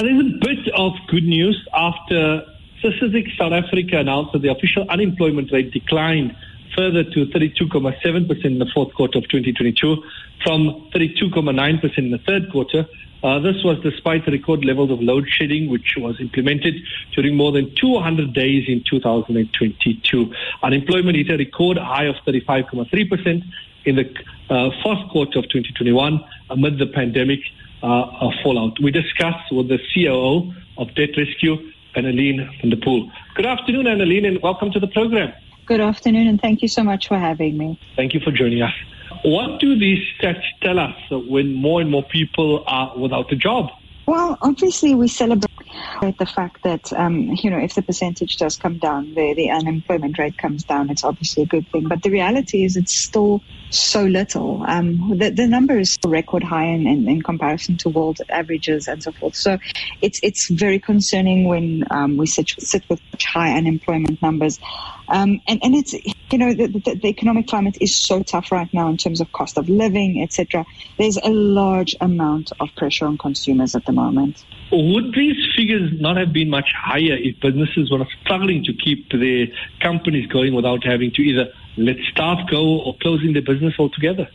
There's 0.00 0.20
a 0.20 0.38
bit 0.40 0.68
of 0.76 0.92
good 1.08 1.24
news 1.24 1.66
after 1.74 2.46
Statistics 2.78 3.32
South 3.36 3.52
Africa 3.52 3.98
announced 3.98 4.32
that 4.32 4.42
the 4.42 4.48
official 4.48 4.88
unemployment 4.88 5.50
rate 5.50 5.72
declined 5.72 6.36
further 6.76 7.02
to 7.02 7.26
32.7% 7.26 8.44
in 8.44 8.60
the 8.60 8.66
fourth 8.72 8.94
quarter 8.94 9.18
of 9.18 9.24
2022 9.24 9.96
from 10.44 10.88
32.9% 10.94 11.98
in 11.98 12.12
the 12.12 12.18
third 12.18 12.48
quarter. 12.52 12.86
Uh, 13.24 13.40
this 13.40 13.56
was 13.64 13.80
despite 13.82 14.24
the 14.24 14.30
record 14.30 14.64
levels 14.64 14.92
of 14.92 15.00
load 15.00 15.28
shedding, 15.28 15.68
which 15.68 15.96
was 15.96 16.14
implemented 16.20 16.76
during 17.16 17.34
more 17.34 17.50
than 17.50 17.74
200 17.74 18.32
days 18.32 18.68
in 18.68 18.84
2022. 18.88 20.32
Unemployment 20.62 21.16
hit 21.16 21.28
a 21.28 21.36
record 21.36 21.76
high 21.76 22.04
of 22.04 22.14
35.3% 22.24 23.42
in 23.84 23.96
the 23.96 24.14
uh, 24.48 24.70
fourth 24.80 25.08
quarter 25.10 25.40
of 25.40 25.46
2021 25.46 26.24
amid 26.50 26.78
the 26.78 26.86
pandemic 26.86 27.40
uh, 27.82 28.30
fallout. 28.42 28.80
We 28.80 28.90
discussed 28.90 29.52
with 29.52 29.68
the 29.68 29.78
COO 29.94 30.52
of 30.76 30.94
Debt 30.94 31.10
Rescue, 31.16 31.56
Annalene 31.94 32.48
van 32.60 32.70
der 32.70 32.76
Poel. 32.76 33.10
Good 33.34 33.46
afternoon, 33.46 33.86
Annalene, 33.86 34.26
and 34.26 34.42
welcome 34.42 34.70
to 34.72 34.80
the 34.80 34.88
program. 34.88 35.32
Good 35.66 35.80
afternoon, 35.80 36.28
and 36.28 36.40
thank 36.40 36.62
you 36.62 36.68
so 36.68 36.82
much 36.82 37.08
for 37.08 37.18
having 37.18 37.58
me. 37.58 37.78
Thank 37.96 38.14
you 38.14 38.20
for 38.20 38.30
joining 38.30 38.62
us. 38.62 38.72
What 39.24 39.60
do 39.60 39.78
these 39.78 40.04
stats 40.18 40.42
tell 40.62 40.78
us 40.78 40.94
when 41.10 41.54
more 41.54 41.80
and 41.80 41.90
more 41.90 42.04
people 42.04 42.64
are 42.66 42.96
without 42.96 43.32
a 43.32 43.36
job? 43.36 43.70
Well, 44.06 44.38
obviously, 44.40 44.94
we 44.94 45.08
celebrate 45.08 45.48
the 46.18 46.24
fact 46.24 46.62
that, 46.62 46.90
um, 46.94 47.36
you 47.42 47.50
know, 47.50 47.58
if 47.58 47.74
the 47.74 47.82
percentage 47.82 48.36
does 48.36 48.56
come 48.56 48.78
down, 48.78 49.12
the, 49.14 49.34
the 49.34 49.50
unemployment 49.50 50.18
rate 50.18 50.38
comes 50.38 50.64
down, 50.64 50.88
it's 50.88 51.04
obviously 51.04 51.42
a 51.42 51.46
good 51.46 51.68
thing. 51.70 51.88
But 51.88 52.02
the 52.02 52.10
reality 52.10 52.64
is 52.64 52.76
it's 52.76 52.98
still 52.98 53.42
so 53.70 54.02
little. 54.04 54.62
Um, 54.66 55.18
the, 55.18 55.30
the 55.30 55.46
number 55.46 55.78
is 55.78 55.98
record 56.04 56.42
high 56.42 56.66
in, 56.66 56.86
in, 56.86 57.08
in, 57.08 57.22
comparison 57.22 57.76
to 57.78 57.88
world 57.88 58.18
averages 58.28 58.88
and 58.88 59.02
so 59.02 59.12
forth. 59.12 59.34
So 59.34 59.58
it's, 60.00 60.20
it's 60.22 60.48
very 60.50 60.78
concerning 60.78 61.48
when 61.48 61.84
um, 61.90 62.16
we 62.16 62.26
sit, 62.26 62.50
sit 62.58 62.88
with 62.88 63.00
such 63.10 63.24
high 63.26 63.56
unemployment 63.56 64.22
numbers. 64.22 64.58
Um, 65.08 65.40
and, 65.46 65.58
and 65.62 65.74
it's, 65.74 65.94
you 66.30 66.38
know, 66.38 66.52
the, 66.52 66.66
the, 66.66 66.94
the, 66.94 67.08
economic 67.08 67.46
climate 67.46 67.78
is 67.80 67.98
so 67.98 68.22
tough 68.22 68.52
right 68.52 68.72
now 68.74 68.88
in 68.88 68.98
terms 68.98 69.20
of 69.20 69.32
cost 69.32 69.56
of 69.56 69.68
living, 69.68 70.22
etc. 70.22 70.66
There's 70.98 71.16
a 71.16 71.30
large 71.30 71.96
amount 72.00 72.52
of 72.60 72.68
pressure 72.76 73.06
on 73.06 73.16
consumers 73.16 73.74
at 73.74 73.86
the 73.86 73.92
moment. 73.92 74.44
Would 74.70 75.14
these 75.14 75.36
figures 75.56 75.90
not 75.98 76.18
have 76.18 76.32
been 76.32 76.50
much 76.50 76.68
higher 76.76 77.16
if 77.16 77.40
businesses 77.40 77.90
were 77.90 78.06
struggling 78.22 78.64
to 78.64 78.74
keep 78.74 79.10
their 79.10 79.46
companies 79.80 80.26
going 80.26 80.54
without 80.54 80.84
having 80.84 81.10
to 81.12 81.22
either 81.22 81.52
let 81.78 81.96
staff 82.10 82.38
go 82.50 82.80
or 82.80 82.96
closing 83.00 83.32
the 83.32 83.40
business 83.40 83.74
altogether? 83.78 84.28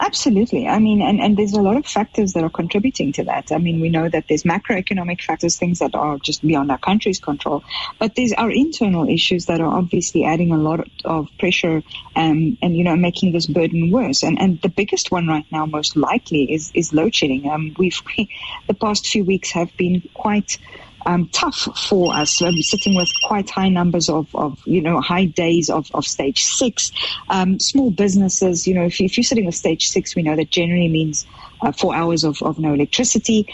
Absolutely. 0.00 0.66
I 0.66 0.78
mean, 0.78 1.02
and, 1.02 1.20
and 1.20 1.36
there's 1.36 1.52
a 1.52 1.60
lot 1.60 1.76
of 1.76 1.86
factors 1.86 2.32
that 2.32 2.42
are 2.42 2.50
contributing 2.50 3.12
to 3.12 3.24
that. 3.24 3.52
I 3.52 3.58
mean, 3.58 3.80
we 3.80 3.88
know 3.88 4.08
that 4.08 4.24
there's 4.28 4.42
macroeconomic 4.44 5.20
factors, 5.20 5.56
things 5.56 5.78
that 5.80 5.94
are 5.94 6.18
just 6.18 6.46
beyond 6.46 6.70
our 6.70 6.78
country's 6.78 7.18
control, 7.18 7.62
but 7.98 8.14
there's 8.14 8.32
our 8.34 8.50
internal 8.50 9.08
issues 9.08 9.46
that 9.46 9.60
are 9.60 9.76
obviously 9.76 10.24
adding 10.24 10.52
a 10.52 10.58
lot 10.58 10.88
of 11.04 11.28
pressure 11.38 11.82
and, 12.16 12.52
um, 12.52 12.58
and 12.62 12.76
you 12.76 12.84
know, 12.84 12.96
making 12.96 13.32
this 13.32 13.46
burden 13.46 13.90
worse. 13.90 14.22
And, 14.22 14.40
and 14.40 14.60
the 14.62 14.68
biggest 14.68 15.10
one 15.10 15.26
right 15.26 15.46
now, 15.50 15.66
most 15.66 15.96
likely, 15.96 16.52
is, 16.52 16.70
is 16.74 16.92
load 16.92 17.14
shedding. 17.14 17.48
Um, 17.48 17.74
we've, 17.78 18.00
the 18.66 18.74
past 18.74 19.06
few 19.06 19.24
weeks 19.24 19.50
have 19.52 19.76
been 19.76 20.02
quite 20.14 20.58
um, 21.06 21.28
tough 21.32 21.68
for 21.88 22.14
us. 22.14 22.42
Um, 22.42 22.54
sitting 22.60 22.94
with 22.94 23.10
quite 23.24 23.48
high 23.50 23.68
numbers 23.68 24.08
of, 24.08 24.34
of 24.34 24.60
you 24.66 24.80
know, 24.80 25.00
high 25.00 25.26
days 25.26 25.70
of, 25.70 25.90
of 25.94 26.04
stage 26.04 26.40
six. 26.40 26.90
Um, 27.28 27.58
small 27.60 27.90
businesses, 27.90 28.66
you 28.66 28.74
know, 28.74 28.84
if, 28.84 29.00
if 29.00 29.16
you're 29.16 29.24
sitting 29.24 29.46
with 29.46 29.54
stage 29.54 29.84
six, 29.84 30.14
we 30.14 30.22
know 30.22 30.36
that 30.36 30.50
generally 30.50 30.88
means 30.88 31.26
uh, 31.62 31.72
four 31.72 31.94
hours 31.94 32.24
of, 32.24 32.42
of 32.42 32.58
no 32.58 32.74
electricity 32.74 33.46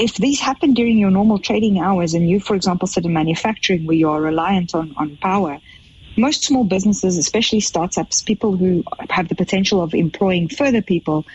if 0.00 0.14
these 0.14 0.40
happen 0.40 0.72
during 0.72 0.96
your 0.96 1.10
normal 1.10 1.38
trading 1.38 1.78
hours 1.78 2.14
and 2.14 2.28
you, 2.28 2.40
for 2.40 2.56
example, 2.56 2.88
sit 2.88 3.04
in 3.04 3.12
manufacturing 3.12 3.84
where 3.84 3.96
you 3.96 4.08
are 4.08 4.20
reliant 4.20 4.74
on, 4.74 4.94
on 4.96 5.18
power, 5.18 5.60
most 6.16 6.44
small 6.44 6.64
businesses, 6.64 7.18
especially 7.18 7.60
startups, 7.60 8.22
people 8.22 8.56
who 8.56 8.84
have 9.10 9.28
the 9.28 9.34
potential 9.34 9.82
of 9.82 9.94
employing 9.94 10.48
further 10.48 10.82
people, 10.82 11.26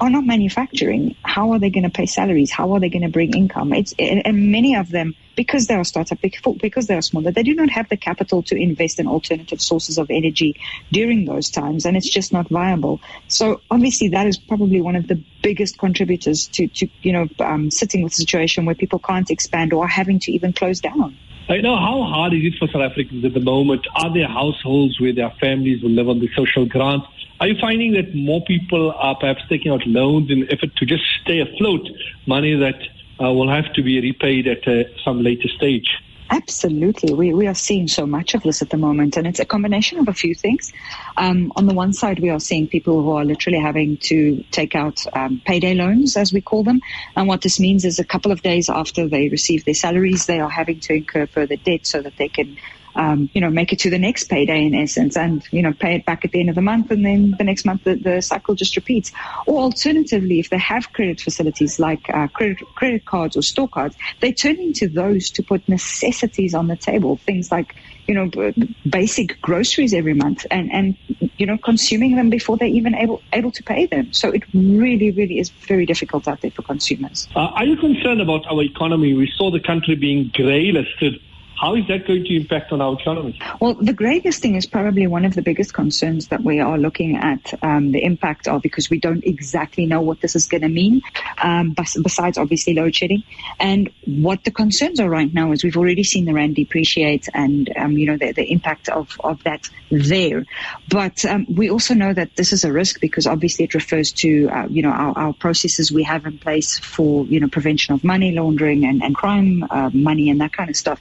are 0.00 0.10
not 0.10 0.24
manufacturing. 0.24 1.16
How 1.24 1.52
are 1.52 1.58
they 1.58 1.70
going 1.70 1.84
to 1.84 1.90
pay 1.90 2.06
salaries? 2.06 2.50
How 2.50 2.72
are 2.72 2.80
they 2.80 2.88
going 2.88 3.02
to 3.02 3.08
bring 3.08 3.34
income? 3.34 3.72
It's 3.72 3.94
and 3.98 4.50
many 4.52 4.74
of 4.76 4.90
them, 4.90 5.14
because 5.34 5.66
they 5.66 5.74
are 5.74 5.84
startup, 5.84 6.18
because 6.20 6.86
they 6.86 6.94
are 6.94 7.02
smaller, 7.02 7.30
they 7.30 7.42
do 7.42 7.54
not 7.54 7.70
have 7.70 7.88
the 7.88 7.96
capital 7.96 8.42
to 8.44 8.56
invest 8.56 9.00
in 9.00 9.06
alternative 9.06 9.60
sources 9.60 9.98
of 9.98 10.10
energy 10.10 10.60
during 10.92 11.24
those 11.24 11.50
times, 11.50 11.84
and 11.84 11.96
it's 11.96 12.08
just 12.08 12.32
not 12.32 12.48
viable. 12.48 13.00
So 13.28 13.60
obviously, 13.70 14.08
that 14.10 14.26
is 14.26 14.38
probably 14.38 14.80
one 14.80 14.96
of 14.96 15.08
the 15.08 15.20
biggest 15.42 15.78
contributors 15.78 16.48
to, 16.52 16.68
to 16.68 16.88
you 17.02 17.12
know, 17.12 17.28
um, 17.40 17.70
sitting 17.70 18.02
with 18.02 18.12
a 18.12 18.16
situation 18.16 18.66
where 18.66 18.74
people 18.74 18.98
can't 18.98 19.30
expand 19.30 19.72
or 19.72 19.84
are 19.84 19.88
having 19.88 20.18
to 20.20 20.32
even 20.32 20.52
close 20.52 20.80
down. 20.80 21.16
I 21.48 21.62
know 21.62 21.76
how 21.76 22.02
hard 22.02 22.34
is 22.34 22.44
it 22.44 22.58
for 22.58 22.68
South 22.68 22.82
Africans 22.82 23.24
at 23.24 23.32
the 23.32 23.40
moment? 23.40 23.86
Are 23.94 24.12
there 24.12 24.28
households 24.28 25.00
where 25.00 25.14
their 25.14 25.30
families 25.40 25.82
will 25.82 25.90
live 25.90 26.08
on 26.08 26.20
the 26.20 26.28
social 26.36 26.66
grant? 26.66 27.04
Are 27.40 27.46
you 27.46 27.56
finding 27.60 27.92
that 27.92 28.14
more 28.14 28.42
people 28.44 28.92
are 28.98 29.14
perhaps 29.14 29.42
taking 29.48 29.70
out 29.70 29.86
loans 29.86 30.30
in 30.30 30.44
effort 30.50 30.74
to 30.76 30.86
just 30.86 31.04
stay 31.22 31.38
afloat, 31.40 31.88
money 32.26 32.54
that 32.56 32.80
uh, 33.20 33.32
will 33.32 33.48
have 33.48 33.72
to 33.74 33.82
be 33.82 34.00
repaid 34.00 34.48
at 34.48 34.66
uh, 34.66 34.84
some 35.04 35.22
later 35.22 35.48
stage? 35.48 35.88
Absolutely. 36.30 37.14
We, 37.14 37.32
we 37.32 37.46
are 37.46 37.54
seeing 37.54 37.88
so 37.88 38.06
much 38.06 38.34
of 38.34 38.42
this 38.42 38.60
at 38.60 38.70
the 38.70 38.76
moment, 38.76 39.16
and 39.16 39.26
it's 39.26 39.38
a 39.38 39.46
combination 39.46 39.98
of 39.98 40.08
a 40.08 40.12
few 40.12 40.34
things. 40.34 40.72
Um, 41.16 41.52
on 41.56 41.66
the 41.66 41.74
one 41.74 41.92
side, 41.92 42.18
we 42.18 42.28
are 42.28 42.40
seeing 42.40 42.68
people 42.68 43.02
who 43.02 43.12
are 43.12 43.24
literally 43.24 43.60
having 43.60 43.96
to 44.08 44.44
take 44.50 44.74
out 44.74 45.02
um, 45.14 45.40
payday 45.46 45.74
loans, 45.74 46.16
as 46.16 46.32
we 46.32 46.42
call 46.42 46.64
them. 46.64 46.80
And 47.16 47.28
what 47.28 47.42
this 47.42 47.58
means 47.58 47.84
is 47.84 47.98
a 47.98 48.04
couple 48.04 48.30
of 48.30 48.42
days 48.42 48.68
after 48.68 49.08
they 49.08 49.28
receive 49.28 49.64
their 49.64 49.74
salaries, 49.74 50.26
they 50.26 50.40
are 50.40 50.50
having 50.50 50.80
to 50.80 50.94
incur 50.94 51.26
further 51.26 51.56
debt 51.56 51.86
so 51.86 52.02
that 52.02 52.16
they 52.18 52.28
can 52.28 52.58
um, 52.98 53.30
you 53.32 53.40
know, 53.40 53.48
make 53.48 53.72
it 53.72 53.78
to 53.78 53.90
the 53.90 53.98
next 53.98 54.24
payday 54.24 54.66
in 54.66 54.74
essence 54.74 55.16
and, 55.16 55.46
you 55.52 55.62
know, 55.62 55.72
pay 55.72 55.94
it 55.94 56.04
back 56.04 56.24
at 56.24 56.32
the 56.32 56.40
end 56.40 56.48
of 56.48 56.56
the 56.56 56.62
month 56.62 56.90
and 56.90 57.06
then 57.06 57.34
the 57.38 57.44
next 57.44 57.64
month 57.64 57.84
the, 57.84 57.94
the 57.94 58.20
cycle 58.20 58.56
just 58.56 58.74
repeats. 58.74 59.12
Or 59.46 59.60
alternatively, 59.60 60.40
if 60.40 60.50
they 60.50 60.58
have 60.58 60.92
credit 60.92 61.20
facilities 61.20 61.78
like 61.78 62.10
uh, 62.12 62.26
credit, 62.28 62.58
credit 62.74 63.04
cards 63.04 63.36
or 63.36 63.42
store 63.42 63.68
cards, 63.68 63.96
they 64.20 64.32
turn 64.32 64.56
into 64.56 64.88
those 64.88 65.30
to 65.30 65.42
put 65.44 65.66
necessities 65.68 66.54
on 66.54 66.66
the 66.66 66.76
table, 66.76 67.16
things 67.18 67.52
like, 67.52 67.76
you 68.08 68.14
know, 68.14 68.52
basic 68.88 69.40
groceries 69.42 69.94
every 69.94 70.14
month 70.14 70.44
and, 70.50 70.72
and, 70.72 70.96
you 71.36 71.46
know, 71.46 71.58
consuming 71.58 72.16
them 72.16 72.30
before 72.30 72.56
they're 72.56 72.66
even 72.66 72.96
able, 72.96 73.22
able 73.32 73.52
to 73.52 73.62
pay 73.62 73.86
them. 73.86 74.12
So 74.12 74.30
it 74.30 74.42
really, 74.52 75.12
really 75.12 75.38
is 75.38 75.50
very 75.50 75.86
difficult 75.86 76.26
out 76.26 76.40
there 76.40 76.50
for 76.50 76.62
consumers. 76.62 77.28
Uh, 77.36 77.40
are 77.40 77.64
you 77.64 77.76
concerned 77.76 78.20
about 78.20 78.44
our 78.50 78.62
economy? 78.62 79.14
We 79.14 79.30
saw 79.36 79.52
the 79.52 79.60
country 79.60 79.94
being 79.94 80.32
grey 80.34 80.72
listed 80.72 81.20
how 81.60 81.74
is 81.74 81.86
that 81.88 82.06
going 82.06 82.24
to 82.24 82.36
impact 82.36 82.72
on 82.72 82.80
our 82.80 82.94
economy? 82.94 83.38
Well, 83.60 83.74
the 83.74 83.92
grey 83.92 84.20
listing 84.24 84.54
is 84.54 84.64
probably 84.64 85.06
one 85.06 85.24
of 85.24 85.34
the 85.34 85.42
biggest 85.42 85.74
concerns 85.74 86.28
that 86.28 86.42
we 86.42 86.60
are 86.60 86.78
looking 86.78 87.16
at 87.16 87.52
um, 87.64 87.90
the 87.90 88.04
impact 88.04 88.46
of 88.46 88.62
because 88.62 88.88
we 88.88 89.00
don't 89.00 89.24
exactly 89.24 89.84
know 89.84 90.00
what 90.00 90.20
this 90.20 90.36
is 90.36 90.46
going 90.46 90.60
to 90.60 90.68
mean, 90.68 91.02
um, 91.42 91.74
besides 91.74 92.38
obviously 92.38 92.74
load 92.74 92.94
shedding. 92.94 93.24
And 93.58 93.90
what 94.06 94.44
the 94.44 94.52
concerns 94.52 95.00
are 95.00 95.08
right 95.08 95.32
now 95.32 95.50
is 95.50 95.64
we've 95.64 95.76
already 95.76 96.04
seen 96.04 96.26
the 96.26 96.32
rand 96.32 96.54
depreciate 96.54 97.28
and, 97.34 97.70
um, 97.76 97.92
you 97.92 98.06
know, 98.06 98.16
the, 98.16 98.32
the, 98.32 98.48
impact 98.48 98.88
of, 98.88 99.16
of 99.24 99.42
that 99.44 99.68
there. 99.90 100.44
But 100.88 101.24
um, 101.24 101.46
we 101.52 101.70
also 101.70 101.94
know 101.94 102.12
that 102.12 102.36
this 102.36 102.52
is 102.52 102.64
a 102.64 102.72
risk 102.72 103.00
because 103.00 103.26
obviously 103.26 103.64
it 103.64 103.74
refers 103.74 104.12
to, 104.12 104.48
uh, 104.48 104.66
you 104.68 104.82
know, 104.82 104.90
our, 104.90 105.18
our, 105.18 105.32
processes 105.32 105.92
we 105.92 106.02
have 106.02 106.24
in 106.26 106.38
place 106.38 106.78
for, 106.78 107.24
you 107.26 107.38
know, 107.38 107.48
prevention 107.48 107.94
of 107.94 108.02
money 108.02 108.32
laundering 108.32 108.84
and, 108.84 109.02
and 109.02 109.14
crime, 109.14 109.64
uh, 109.70 109.90
money 109.92 110.30
and 110.30 110.40
that 110.40 110.52
kind 110.52 110.70
of 110.70 110.76
stuff 110.76 111.00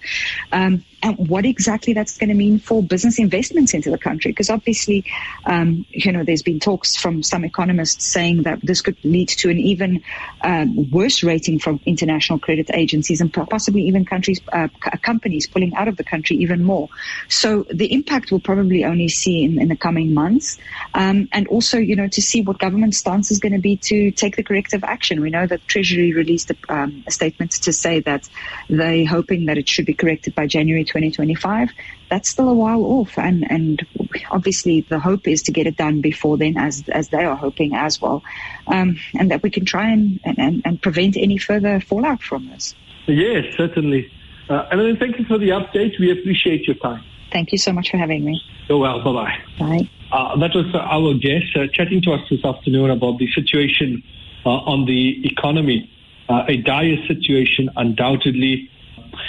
um, 0.52 0.84
and 1.04 1.30
what 1.30 1.46
exactly 1.46 1.94
that's 1.94 2.18
going 2.18 2.30
to 2.30 2.36
mean 2.36 2.60
for 2.60 2.82
business 2.82 3.20
investments 3.20 3.74
into 3.74 3.92
the 3.92 3.98
country. 3.98 4.32
Because 4.32 4.50
obviously, 4.50 5.06
um, 5.46 5.86
you 5.90 6.12
know, 6.12 6.24
there's 6.24 6.42
been 6.42 6.60
talks 6.60 6.98
from 6.98 7.22
some 7.22 7.44
economists 7.44 8.06
saying 8.06 8.44
that 8.44 8.60
this 8.64 8.82
could 8.82 8.98
lead 9.04 9.30
to 9.30 9.50
an 9.50 9.60
even 9.60 10.04
um, 10.42 10.90
worse 10.90 11.24
rating 11.24 11.60
from 11.60 11.80
international 11.86 12.40
credit 12.40 12.70
agencies 12.74 13.22
and 13.22 13.32
possibly 13.32 13.84
even 13.84 14.06
countries, 14.06 14.42
uh, 14.52 14.68
companies 15.02 15.48
pulling 15.48 15.76
out 15.76 15.88
of 15.88 15.98
the 15.98 16.04
country 16.04 16.38
even 16.38 16.64
more. 16.64 16.90
So 17.30 17.66
the 17.72 17.94
impact 17.94 18.32
we'll 18.32 18.40
probably 18.40 18.84
only 18.84 19.10
see 19.10 19.44
in, 19.44 19.62
in 19.62 19.68
the 19.68 19.76
coming 19.76 20.14
months. 20.14 20.58
Um, 20.94 21.30
and 21.32 21.48
also, 21.48 21.78
you 21.78 21.96
know, 21.96 22.08
to 22.08 22.22
see 22.22 22.42
what 22.42 22.58
government 22.58 22.96
stance 22.96 23.30
is 23.30 23.40
going 23.40 23.54
to 23.54 23.60
be 23.60 23.78
to 23.84 24.12
take 24.12 24.36
the 24.36 24.44
corrective 24.44 24.84
action. 24.84 25.22
We 25.22 25.30
know 25.30 25.46
that 25.46 25.68
Treasury 25.68 26.14
released 26.14 26.50
a, 26.52 26.56
um, 26.70 27.04
a 27.06 27.12
statement 27.12 27.52
to 27.52 27.72
say 27.72 28.00
that 28.02 28.28
they're 28.68 29.06
hoping 29.06 29.46
that 29.46 29.58
it 29.58 29.70
should 29.70 29.86
be 29.86 29.94
corrected 29.94 30.34
by 30.34 30.48
January 30.48 30.87
2025, 30.88 31.70
that's 32.10 32.30
still 32.30 32.50
a 32.50 32.54
while 32.54 32.84
off. 32.84 33.18
And, 33.18 33.46
and 33.52 33.86
obviously 34.32 34.82
the 34.82 35.00
hope 35.00 35.28
is 35.28 35.44
to 35.44 35.52
get 35.52 35.68
it 35.68 35.78
done 35.78 36.02
before 36.02 36.38
then, 36.38 36.58
as, 36.58 36.84
as 36.90 37.10
they 37.10 37.24
are 37.24 37.36
hoping 37.36 37.76
as 37.76 38.02
well, 38.02 38.24
um, 38.68 38.98
and 39.20 39.30
that 39.32 39.44
we 39.44 39.50
can 39.50 39.66
try 39.66 39.92
and, 39.92 40.20
and, 40.24 40.62
and 40.66 40.82
prevent 40.82 41.18
any 41.18 41.38
further 41.38 41.80
fallout 41.80 42.24
from 42.24 42.50
this. 42.50 42.74
Yes, 43.06 43.46
certainly. 43.56 44.12
Uh, 44.50 44.66
and 44.72 44.98
thank 44.98 45.20
you 45.20 45.26
for 45.26 45.38
the 45.38 45.50
update. 45.50 46.00
We 46.00 46.12
appreciate 46.12 46.66
your 46.68 46.78
time. 46.78 47.04
Thank 47.32 47.52
you 47.52 47.58
so 47.58 47.74
much 47.74 47.92
for 47.92 47.98
having 47.98 48.24
me. 48.24 48.42
You're 48.68 48.80
well. 48.80 49.04
Bye-bye. 49.04 49.38
Bye. 49.60 49.90
Uh, 50.12 50.38
that 50.40 50.56
was 50.56 50.74
our 50.74 51.14
guest 51.16 51.56
uh, 51.56 51.68
chatting 51.74 52.02
to 52.04 52.14
us 52.14 52.22
this 52.30 52.44
afternoon 52.46 52.90
about 52.90 53.20
the 53.20 53.28
situation 53.34 54.02
uh, 54.46 54.50
on 54.50 54.86
the 54.86 55.28
economy. 55.28 55.92
uh, 56.30 56.44
a 56.48 56.58
dire 56.58 56.98
situation, 57.08 57.70
undoubtedly. 57.76 58.70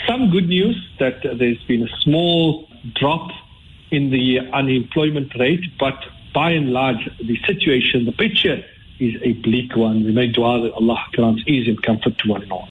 Some 0.06 0.30
good 0.30 0.48
news 0.48 0.76
that 0.98 1.22
there's 1.22 1.62
been 1.64 1.82
a 1.82 2.00
small 2.00 2.68
drop 2.94 3.30
in 3.90 4.10
the 4.10 4.40
unemployment 4.52 5.34
rate, 5.38 5.64
but 5.78 5.94
by 6.34 6.50
and 6.50 6.72
large, 6.72 7.08
the 7.18 7.38
situation, 7.46 8.04
the 8.04 8.12
picture 8.12 8.62
is 8.98 9.14
a 9.22 9.32
bleak 9.34 9.76
one. 9.76 10.04
We 10.04 10.12
may 10.12 10.28
dua 10.28 10.62
that 10.62 10.72
Allah 10.72 11.02
grants 11.12 11.42
ease 11.46 11.68
and 11.68 11.80
comfort 11.82 12.18
to 12.18 12.28
one 12.28 12.42
and 12.42 12.52
all. 12.52 12.66